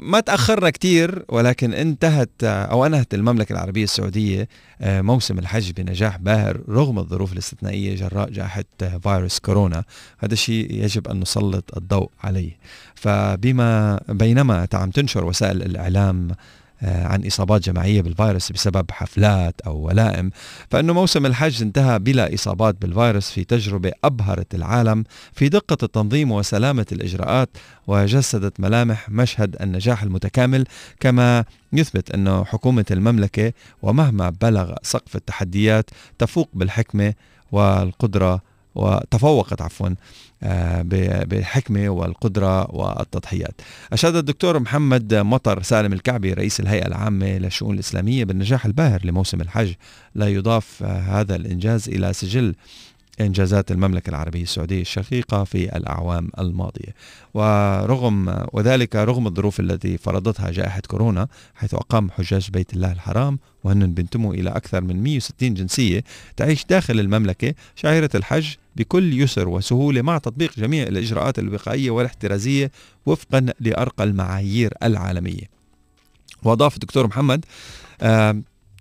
[0.00, 4.48] ما تأخرنا كتير ولكن انتهت أو أنهت المملكة العربية السعودية
[4.80, 8.64] آه، موسم الحج بنجاح باهر رغم الظروف الاستثنائية جراء جائحة
[9.02, 9.84] فيروس كورونا.
[10.18, 12.56] هذا الشيء يجب أن نسلط الضوء عليه.
[12.94, 16.28] فبما بينما عم تنشر وسائل الإعلام
[16.82, 20.30] عن إصابات جماعية بالفيروس بسبب حفلات أو ولائم.
[20.70, 26.86] فإنه موسم الحج انتهى بلا إصابات بالفيروس في تجربة أبهرت العالم في دقة التنظيم وسلامة
[26.92, 27.48] الإجراءات
[27.86, 30.64] وجسدت ملامح مشهد النجاح المتكامل.
[31.00, 37.14] كما يثبت أن حكومة المملكة ومهما بلغ سقف التحديات تفوق بالحكمة
[37.52, 39.88] والقدرة وتفوقت عفوا
[40.42, 40.82] آه،
[41.24, 43.60] بالحكمة والقدرة والتضحيات.
[43.92, 49.72] أشاد الدكتور محمد مطر سالم الكعبي رئيس الهيئة العامة للشؤون الإسلامية بالنجاح الباهر لموسم الحج
[50.14, 52.54] لا يضاف آه، هذا الإنجاز إلى سجل
[53.20, 56.94] إنجازات المملكة العربية السعودية الشقيقة في الأعوام الماضية.
[57.34, 63.94] ورغم وذلك رغم الظروف التي فرضتها جائحة كورونا حيث أقام حجاج بيت الله الحرام وهن
[63.94, 66.04] بينتموا إلى أكثر من 160 جنسية
[66.36, 72.70] تعيش داخل المملكة شعيرة الحج بكل يسر وسهولة مع تطبيق جميع الإجراءات الوقائية والاحترازية
[73.06, 75.60] وفقا لأرقى المعايير العالمية.
[76.42, 77.44] وأضاف الدكتور محمد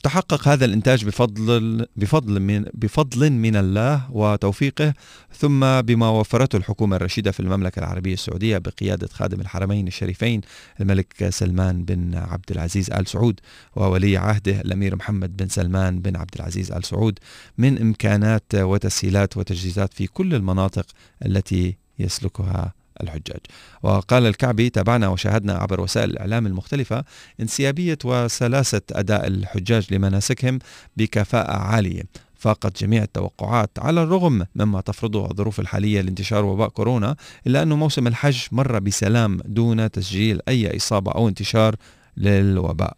[0.03, 4.93] تحقق هذا الإنتاج بفضل بفضل من بفضل من الله وتوفيقه
[5.33, 10.41] ثم بما وفرته الحكومة الرشيدة في المملكة العربية السعودية بقيادة خادم الحرمين الشريفين
[10.81, 13.39] الملك سلمان بن عبد العزيز آل سعود
[13.75, 17.19] وولي عهده الأمير محمد بن سلمان بن عبد العزيز آل سعود
[17.57, 20.85] من إمكانات وتسهيلات وتجهيزات في كل المناطق
[21.25, 23.39] التي يسلكها الحجاج.
[23.83, 27.03] وقال الكعبي تابعنا وشاهدنا عبر وسائل الإعلام المختلفة
[27.41, 30.59] انسيابية وسلاسة أداء الحجاج لمناسكهم
[30.97, 32.03] بكفاءة عالية.
[32.35, 37.15] فاقت جميع التوقعات على الرغم مما تفرضه الظروف الحالية لانتشار وباء كورونا
[37.47, 41.75] إلا أن موسم الحج مر بسلام دون تسجيل أي إصابة أو انتشار
[42.17, 42.97] للوباء.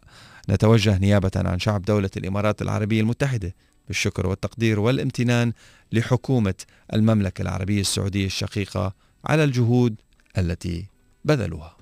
[0.50, 3.54] نتوجه نيابة عن شعب دولة الإمارات العربية المتحدة
[3.88, 5.52] بالشكر والتقدير والامتنان
[5.92, 6.54] لحكومة
[6.92, 9.94] المملكة العربية السعودية الشقيقة على الجهود
[10.38, 10.86] التي
[11.24, 11.76] بذلوها.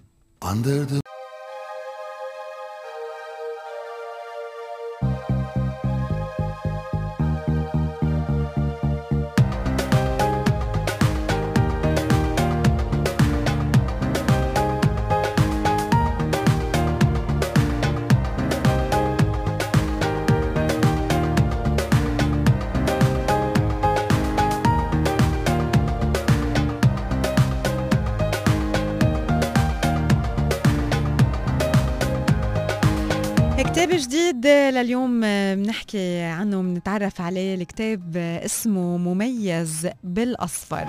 [34.41, 35.21] جديد لليوم
[35.55, 37.55] بنحكي عنه بنتعرف عليه.
[37.55, 40.87] الكتاب اسمه مميز بالأصفر.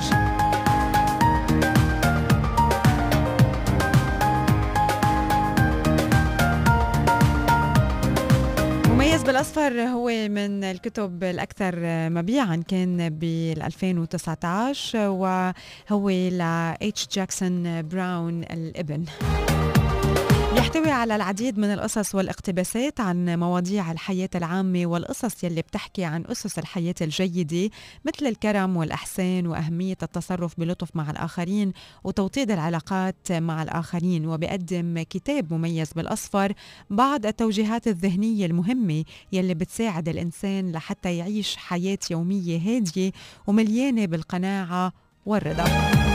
[8.89, 11.75] مميز بالأصفر هو من الكتب الأكثر
[12.10, 12.63] مبيعا.
[12.67, 16.41] كان بال 2019 وهو ل
[16.81, 19.06] اتش جاكسون براون الإبن.
[20.76, 26.60] يحتوي على العديد من القصص والاقتباسات عن مواضيع الحياة العامة والقصص يلي بتحكي عن أسس
[26.60, 27.69] الحياة الجيدة
[28.06, 35.94] مثل الكرم والإحسان وأهمية التصرف بلطف مع الآخرين وتوطيد العلاقات مع الآخرين وبقدم كتاب مميز
[35.94, 36.54] بالأصفر
[36.90, 43.12] بعض التوجيهات الذهنية المهمة يلي بتساعد الإنسان لحتى يعيش حياة يومية هادية
[43.48, 44.94] ومليانة بالقناعة
[45.26, 46.10] والرضا.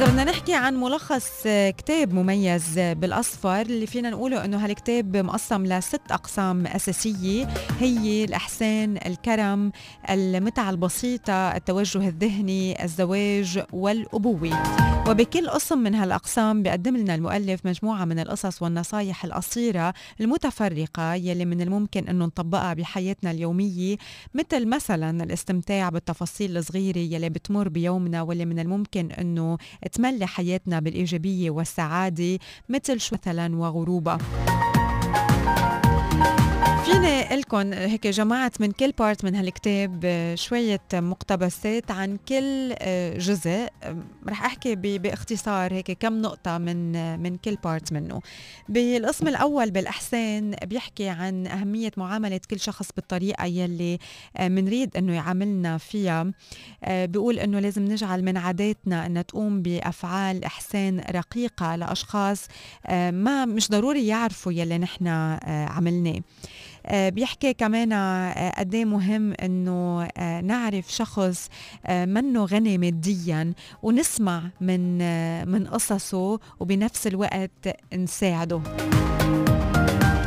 [0.00, 5.66] إذا بدنا نحكي عن ملخص آه، كتاب مميز بالأصفر اللي فينا نقوله إنه هالكتاب مقسم
[5.66, 7.48] لست أقسام أساسية
[7.80, 9.72] هي الإحسان، الكرم،
[10.10, 14.99] المتعة البسيطة، التوجه الذهني، الزواج والأبوة.
[15.08, 21.60] وبكل قسم من هالأقسام بيقدم لنا المؤلف مجموعة من القصص والنصايح القصيرة المتفرقة يلي من
[21.60, 23.96] الممكن إنه نطبقها بحياتنا اليومية
[24.34, 29.58] مثل مثلا الاستمتاع بالتفاصيل الصغيرة يلي بتمر بيومنا واللي من الممكن إنه
[29.92, 32.38] تملي حياتنا بالإيجابية والسعادة
[32.68, 34.18] مثل شروق الشمس وغروبها.
[37.00, 43.68] فيني لكم هيك جمعت من كل part من هالكتاب شوية مقتبسات عن كل آه، جزء.
[44.28, 48.20] رح أحكي باختصار هيك كم نقطة من آه، من كل part منه.
[48.68, 53.98] بالقسم الأول بالإحسان بيحكي عن أهمية معاملة كل شخص بالطريقة يلي
[54.36, 56.32] آه، منريد أنه يعاملنا فيها.
[56.88, 62.46] بيقول أنه لازم نجعل من عاداتنا أن تقوم بأفعال إحسان رقيقة لأشخاص
[63.10, 65.06] ما مش ضروري يعرفوا يلي نحن
[65.46, 66.20] عملناه.
[66.90, 71.48] بيحكي كمان آه، قد إيه مهم إنه آه، نعرف شخص
[71.86, 77.50] آه، منه غني ماديا ونسمع من آه، من قصصه وبنفس الوقت
[77.94, 78.60] نساعده.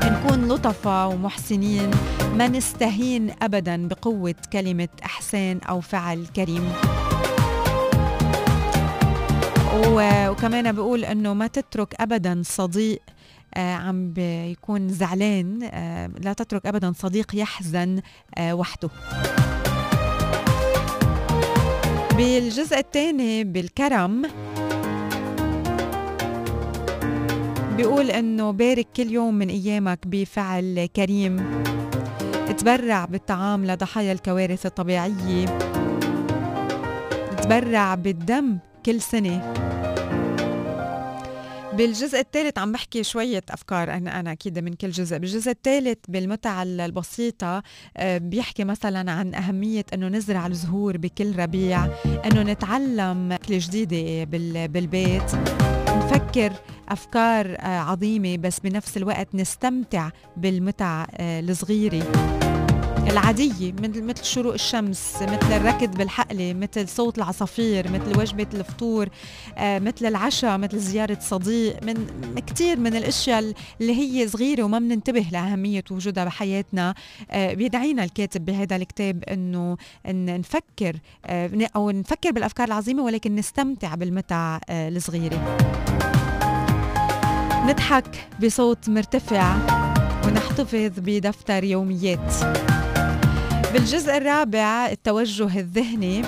[0.03, 1.91] نكون لطفة ومحسنين
[2.35, 6.73] ما نستهين ابدا بقوة كلمة إحسان أو فعل كريم.
[9.87, 13.12] وكمان بقول إنه ما تترك ابدا صديق آه،
[13.57, 15.59] عم بيكون زعلان.
[15.63, 18.01] آه، لا تترك ابدا صديق يحزن
[18.37, 18.89] آه، وحده.
[22.17, 24.21] بالجزء الثاني بالكرم
[27.77, 31.63] بيقول إنه بارك كل يوم من أيامك بفعل كريم.
[32.57, 35.45] تبرع بالطعام لضحايا الكوارث الطبيعية.
[37.41, 39.53] تبرع بالدم كل سنة.
[41.77, 45.17] بالجزء الثالث عم بحكي شوية أفكار أنا أنا أكيد من كل جزء.
[45.17, 47.63] بالجزء الثالث بالمتعة البسيطة
[47.97, 51.85] آه، بيحكي مثلا عن أهمية أنه نزرع الزهور بكل ربيع
[52.25, 55.35] أنه نتعلم أكلة جديدة بال- بالبيت.
[55.89, 56.53] نفكر
[56.89, 62.03] أفكار آه، عظيمة بس بنفس الوقت نستمتع بالمتع آه، الصغيرة.
[63.13, 69.09] العادية مثل مثل شروق الشمس مثل الركض بالحقلة مثل صوت العصافير مثل وجبة الفطور
[69.57, 72.07] آه، مثل العشاء مثل زيارة صديق من
[72.47, 76.93] كتير من الأشياء اللي هي صغيرة وما بننتبه لأهمية وجودها بحياتنا.
[77.31, 80.95] آه، بيدعينا الكاتب بهذا الكتاب أنه إن نفكر
[81.25, 85.57] آه، أو نفكر بالأفكار العظيمة ولكن نستمتع بالمتع الصغيرة.
[87.67, 89.55] نضحك بصوت مرتفع
[90.27, 92.33] ونحتفظ بدفتر يوميات.
[93.73, 96.21] بالجزء الرابع التوجه الذهني.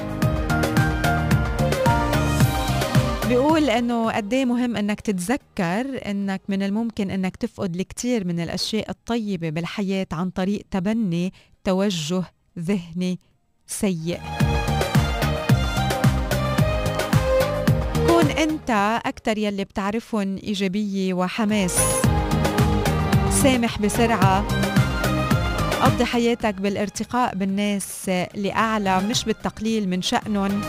[3.28, 8.90] بيقول إنه قد إيه مهم إنك تتذكر إنك من الممكن إنك تفقد الكثير من الأشياء
[8.90, 11.34] الطيبة بالحياة عن طريق تبني
[11.64, 12.24] توجه
[12.60, 13.20] ذهني
[13.68, 14.20] سيء.
[18.08, 21.80] كون أنت أكثر يلي بتعرفهم إيجابية وحماس
[23.44, 24.46] سامح بسرعة.
[25.82, 30.62] قضي حياتك بالارتقاء بالناس لأعلى مش بالتقليل من شأنهم.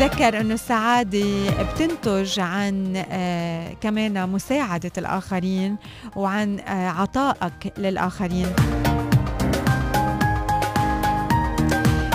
[0.00, 5.76] تذكر أنه السعادة بتنتج عن آه كمان مساعدة الآخرين
[6.16, 8.46] وعن آه عطائك للآخرين.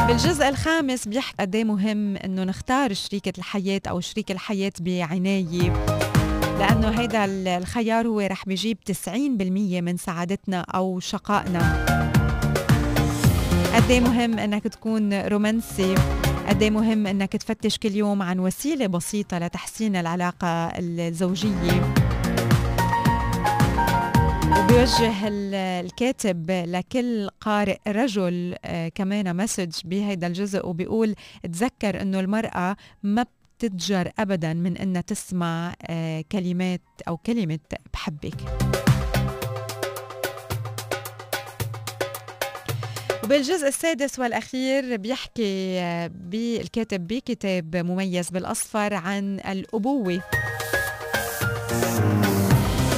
[0.07, 5.73] بالجزء الخامس بيحكي قد إيه مهم إنه نختار شريكة الحياة أو شريك الحياة بعناية.
[6.59, 7.25] لأنه هيدا
[7.57, 8.91] الخيار هو رح بيجيب 90%
[9.81, 11.85] من سعادتنا أو شقائنا.
[13.75, 15.95] قد إيه مهم إنك تكون رومانسي؟
[16.47, 20.47] قد إيه مهم إنك تفتش كل يوم عن وسيلة بسيطة لتحسين العلاقة
[20.79, 21.93] الزوجية؟
[24.59, 32.75] وبيوجه ال- الكاتب لكل قارئ رجل آه، كمان مسج بهيدا الجزء وبيقول تذكر إنه المرأة
[33.03, 33.25] ما
[33.57, 37.59] بتتجر ابدا من انها تسمع آه، كلمات أو كلمة
[37.93, 38.35] بحبك.
[43.23, 50.21] وبالجزء السادس والأخير بيحكي آه، بالكاتب بكتاب مميز بالأصفر عن الأبوة.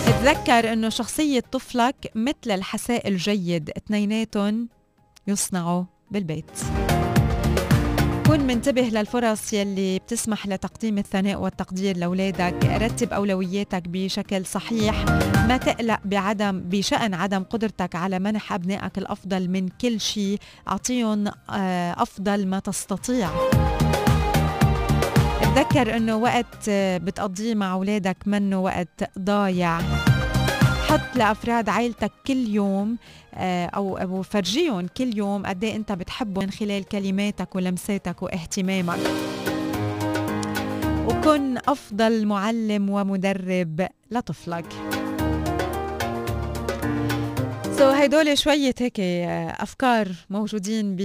[0.06, 4.70] تذكر أنه شخصية طفلك مثل الحساء الجيد اثنيناتهم
[5.28, 6.52] يصنعوا بالبيت.
[8.28, 12.56] كن منتبه للفرص يلي بتسمح لتقديم الثناء والتقدير لأولادك.
[12.66, 15.06] رتب أولوياتك بشكل صحيح.
[15.48, 20.40] ما تقلق بعدم بشأن عدم قدرتك على منح أبنائك الأفضل من كل شيء.
[20.68, 23.30] أعطيهم آه، أفضل ما تستطيع.
[25.42, 29.80] تذكر إنه وقت بتقضيه مع أولادك منه وقت ضايع.
[30.88, 32.98] حط لأفراد عائلتك كل يوم
[33.34, 39.00] آه، أو أو فرجيهم كل يوم قد إيه أنت بتحبهم من خلال كلماتك ولمساتك واهتمامك.
[41.08, 44.66] وكن أفضل معلم ومدرب لطفلك.
[47.78, 50.96] سو so, هيدول شوية هيك آه، أفكار موجودين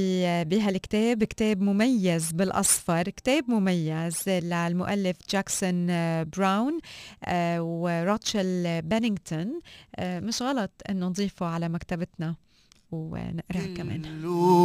[0.45, 1.25] بهالكتاب.
[1.25, 6.79] كتاب مميز بالأصفر كتاب مميز للمؤلف جاكسون آه، براون
[7.25, 9.61] آه، وروتشل بينينغتون
[10.01, 12.35] مش غلط أنه نضيفه على مكتبتنا
[12.93, 14.03] ونقراه كمان.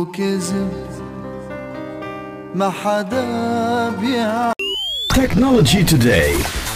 [0.05, 0.72] كذب
[2.55, 4.51] ما حدا بيع
[5.14, 6.66] Technology Today.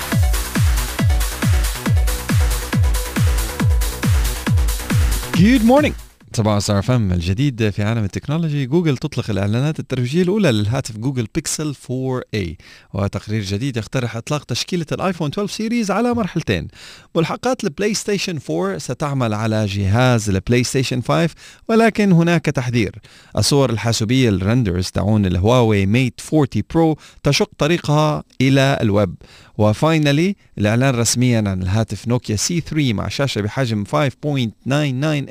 [5.41, 5.95] Good morning
[6.33, 11.27] صباح ستار FM الجديد في عالم ال technology Google تطلق الإعلانات الترويجية الأولى للهاتف Google
[11.35, 12.55] Pixel 4A
[12.93, 16.67] وتقرير جديد يقترح إطلاق تشكيلة ال iPhone 12 series على مرحلتين.
[17.15, 21.29] ملحقات ال PlayStation 4 ستعمل على جهاز ال PlayStation 5
[21.69, 22.95] ولكن هناك تحذير.
[23.37, 29.15] الصور الحاسوبية ال renders تبعون ال Huawei Mate 40 Pro تشق طريقها إلى الويب.
[29.57, 33.93] و finally الإعلان رسميا عن الهاتف Nokia C3 مع شاشة بحجم 5.99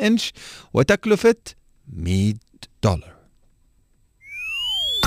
[0.02, 0.32] إنش
[0.89, 1.35] وتكلفة
[1.93, 2.33] 100
[2.83, 3.15] دولار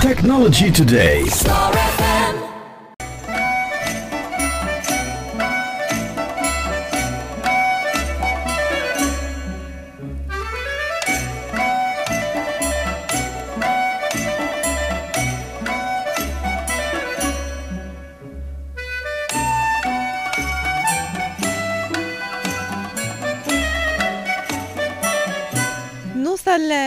[0.01, 1.29] Technology Today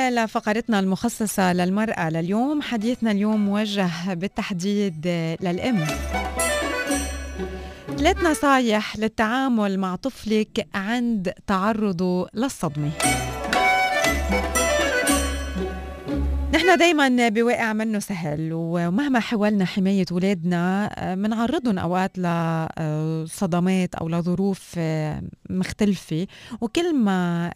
[0.10, 5.08] لفقرتنا المخصصة للمرأة لليوم حديثنا اليوم موجه بالتحديد
[5.42, 5.86] للأم.
[7.98, 12.92] ثلاث نصايح للتعامل مع طفلك عند تعرضه للصدمة.
[16.54, 24.80] نحن دايما بواقع منه سهل ومهما حاولنا حماية ولادنا بنعرضهم أوقات لصدمات أو لظروف
[25.50, 26.28] مختلفة.
[26.62, 27.52] وكل ما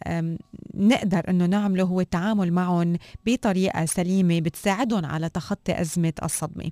[0.74, 6.70] نقدر أنه نعمله هو التعامل معهم بطريقة سليمة بتساعدهم على تخطي أزمة الصدمة.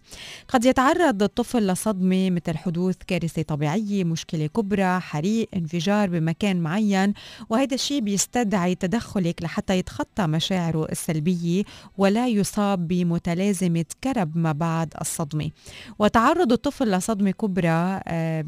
[0.49, 7.15] قد يتعرض الطفل لصدمة مثل حدوث كارثة طبيعية مشكلة كبرى حريق انفجار بمكان معين
[7.51, 11.63] وهذا الشيء بيستدعي تدخلك لحتى يتخطى مشاعره السلبية
[12.11, 15.51] ولا يصاب بمتلازمة كرب ما بعد الصدمة.
[15.99, 18.45] وتعرض الطفل لصدمة كبرى آه،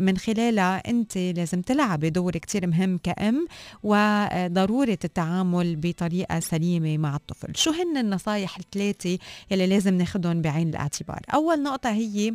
[0.00, 3.46] من خلالها أنت لازم تلعبي دور كتير مهم كأم
[3.82, 7.56] وضرورة التعامل بطريقة سليمة مع الطفل.
[7.56, 9.18] شو هن النصايح الثلاثة
[9.50, 12.34] يلي لازم ناخدهم بعين الاعتبار؟ أول نقطة هي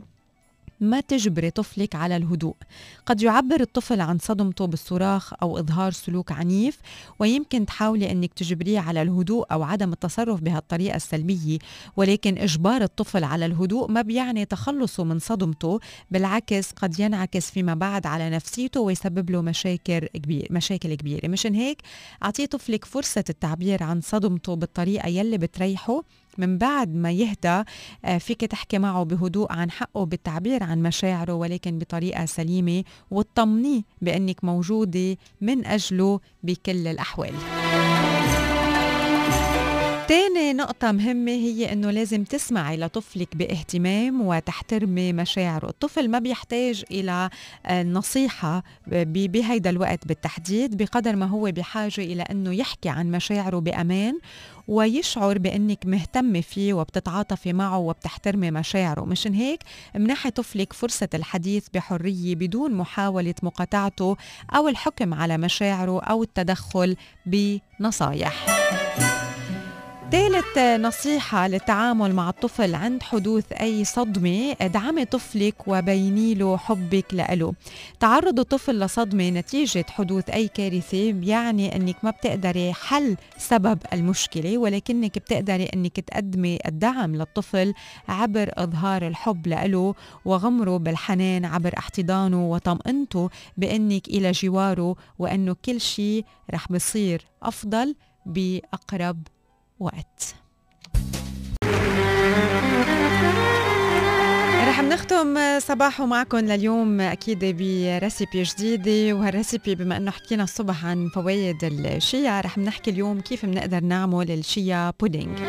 [0.80, 2.56] ما تجبري طفلك على الهدوء.
[3.06, 6.80] قد يعبر الطفل عن صدمته بالصراخ أو إظهار سلوك عنيف
[7.20, 11.58] ويمكن تحاولي أنك تجبريه على الهدوء أو عدم التصرف بهالطريقة السلبية.
[11.98, 15.80] ولكن إجبار الطفل على الهدوء ما بيعني تخلصه من صدمته
[16.12, 21.28] بالعكس قد ينعكس فيما بعد على نفسيته ويسبب له مشاكل كبير مشاكل كبيرة.
[21.28, 21.82] مشان هيك
[22.24, 26.04] أعطيه طفلك فرصة التعبير عن صدمته بالطريقة يلي بتريحه.
[26.38, 27.64] من بعد ما يهدى
[28.06, 34.44] آه، فيك تحكي معه بهدوء عن حقه بالتعبير عن مشاعره ولكن بطريقة سليمة وتطمنيه بأنك
[34.44, 37.34] موجودة من أجله بكل الأحوال.
[40.08, 47.30] تاني نقطة مهمة هي إنه لازم تسمعي لطفلك باهتمام وتحترمي مشاعره، الطفل ما بيحتاج إلى
[47.66, 54.20] آه، نصيحة بهيدا الوقت بالتحديد بقدر ما هو بحاجة إلى إنه يحكي عن مشاعره بأمان
[54.68, 59.06] ويشعر بأنك مهتمة فيه وبتتعاطفي معه وبتحترمي مشاعره.
[59.06, 59.60] مشان هيك
[59.96, 64.18] منحي طفلك فرصة الحديث بحرية بدون محاولة مقاطعته
[64.56, 66.96] أو الحكم على مشاعره أو التدخل
[67.26, 68.57] بنصايح.
[70.12, 77.54] ثالث نصيحة للتعامل مع الطفل عند حدوث أي صدمة ادعمي طفلك وبيني له حبك له
[78.00, 85.18] تعرض الطفل لصدمة نتيجة حدوث أي كارثة يعني أنك ما بتقدري حل سبب المشكلة ولكنك
[85.20, 87.74] بتقدري أنك تقدمي الدعم للطفل
[88.10, 89.96] عبر إظهار الحب له
[90.26, 97.96] وغمره بالحنان عبر احتضانه وطمئنته بأنك إلى جواره وأنه كل شيء رح بصير أفضل
[98.26, 99.24] بأقرب
[99.80, 100.36] وقت
[104.68, 110.86] رح نختم صباحو معكم لليوم أكيد ب recipe جديده وهال recipe بما إنه حكينا الصبح
[110.86, 115.40] عن فوائد ال chia رح نحكي اليوم كيف بنقدر نعمل ال chia pudding.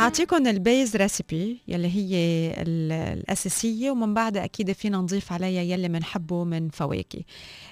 [0.00, 2.14] رح اعطيكم ال base recipe يلي هي
[2.62, 7.20] ال- الأساسية ومن بعدها أكيد فينا نضيف عليها يلي بنحبه من فواكه.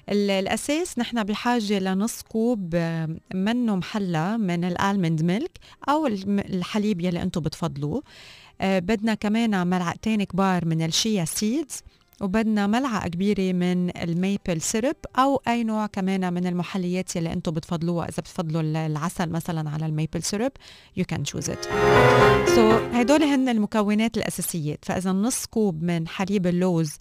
[0.08, 2.74] ال- الأساس نحن بحاجة لنص كوب
[3.34, 8.02] منه محلى من ال almond milk أو الحليب يلي أنتم بتفضلوه.
[8.60, 11.82] آه، بدنا كمان ملعقتين كبار من ال chia seeds
[12.20, 17.52] وبدنا ملعقة كبيرة من ال maple syrup أو أي نوع كمان من المحليات يلي أنتم
[17.52, 18.04] بتفضلوها.
[18.08, 20.52] إذا بتفضلوا ال- العسل مثلا على ال maple syrup
[21.00, 21.68] you can choose it.
[22.54, 24.84] so هدول هن المكونات الأساسيات.
[24.84, 26.92] فإذا نص كوب من حليب اللوز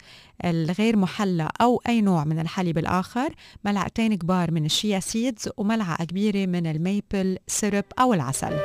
[0.45, 3.33] الغير محلى أو أي نوع من الحليب الآخر
[3.65, 8.57] ملعقتين كبار من ال chia seeds وملعقة كبيرة من ال maple syrup أو العسل.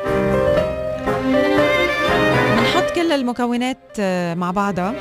[2.62, 4.94] بنحط كل المكونات آه، مع بعضها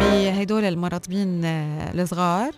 [0.00, 2.50] بهدول المرطبين آه، الصغار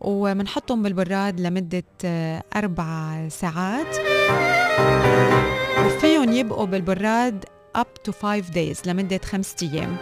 [0.00, 3.96] وبنحطهم بالبراد لمدة آه، أربع ساعات.
[5.86, 7.44] وفيهم يبقوا بالبراد
[7.78, 9.96] up to 5 days لمدة خمسة أيام.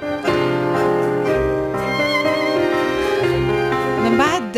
[4.04, 4.52] من بعد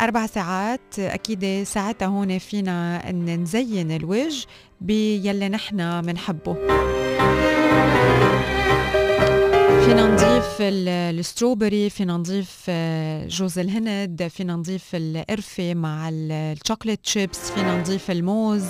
[0.00, 4.46] أربع ساعات أكيد ساعتها هون فينا إن نزين الوجه
[4.80, 6.56] بيلي نحن بنحبه
[9.86, 10.88] فينا نضيف ال-
[11.18, 18.10] strawberry فينا نضيف آه، جوز الهند فينا نضيف القرفة مع ال- chocolate chips فينا نضيف
[18.10, 18.64] الموز.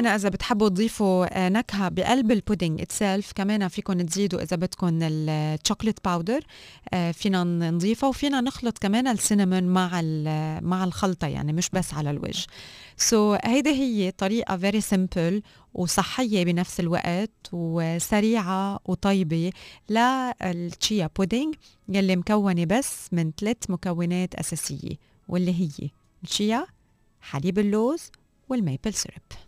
[0.00, 4.98] كمان إذا بتحبوا تضيفوا آه، نكهة بقلب ال pudding itself كمان فيكم تزيدوا إذا بدكم
[5.02, 6.40] ال chocolate powder
[7.12, 12.10] فينا نضيفها وفينا نخلط كمان ال cinnamon مع ال- مع الخلطة يعني مش بس على
[12.10, 12.46] الوجه.
[12.96, 15.42] so so, هيدي هي طريقة very simple
[15.74, 19.50] وصحية بنفس الوقت وسريعة وطيبة
[19.90, 21.54] لل chia pudding
[21.88, 24.96] يلي مكونة بس من ثلاث مكونات أساسية
[25.28, 25.90] واللي هي
[26.22, 26.66] الشيا
[27.20, 28.10] حليب اللوز
[28.48, 29.47] والميبل سيرب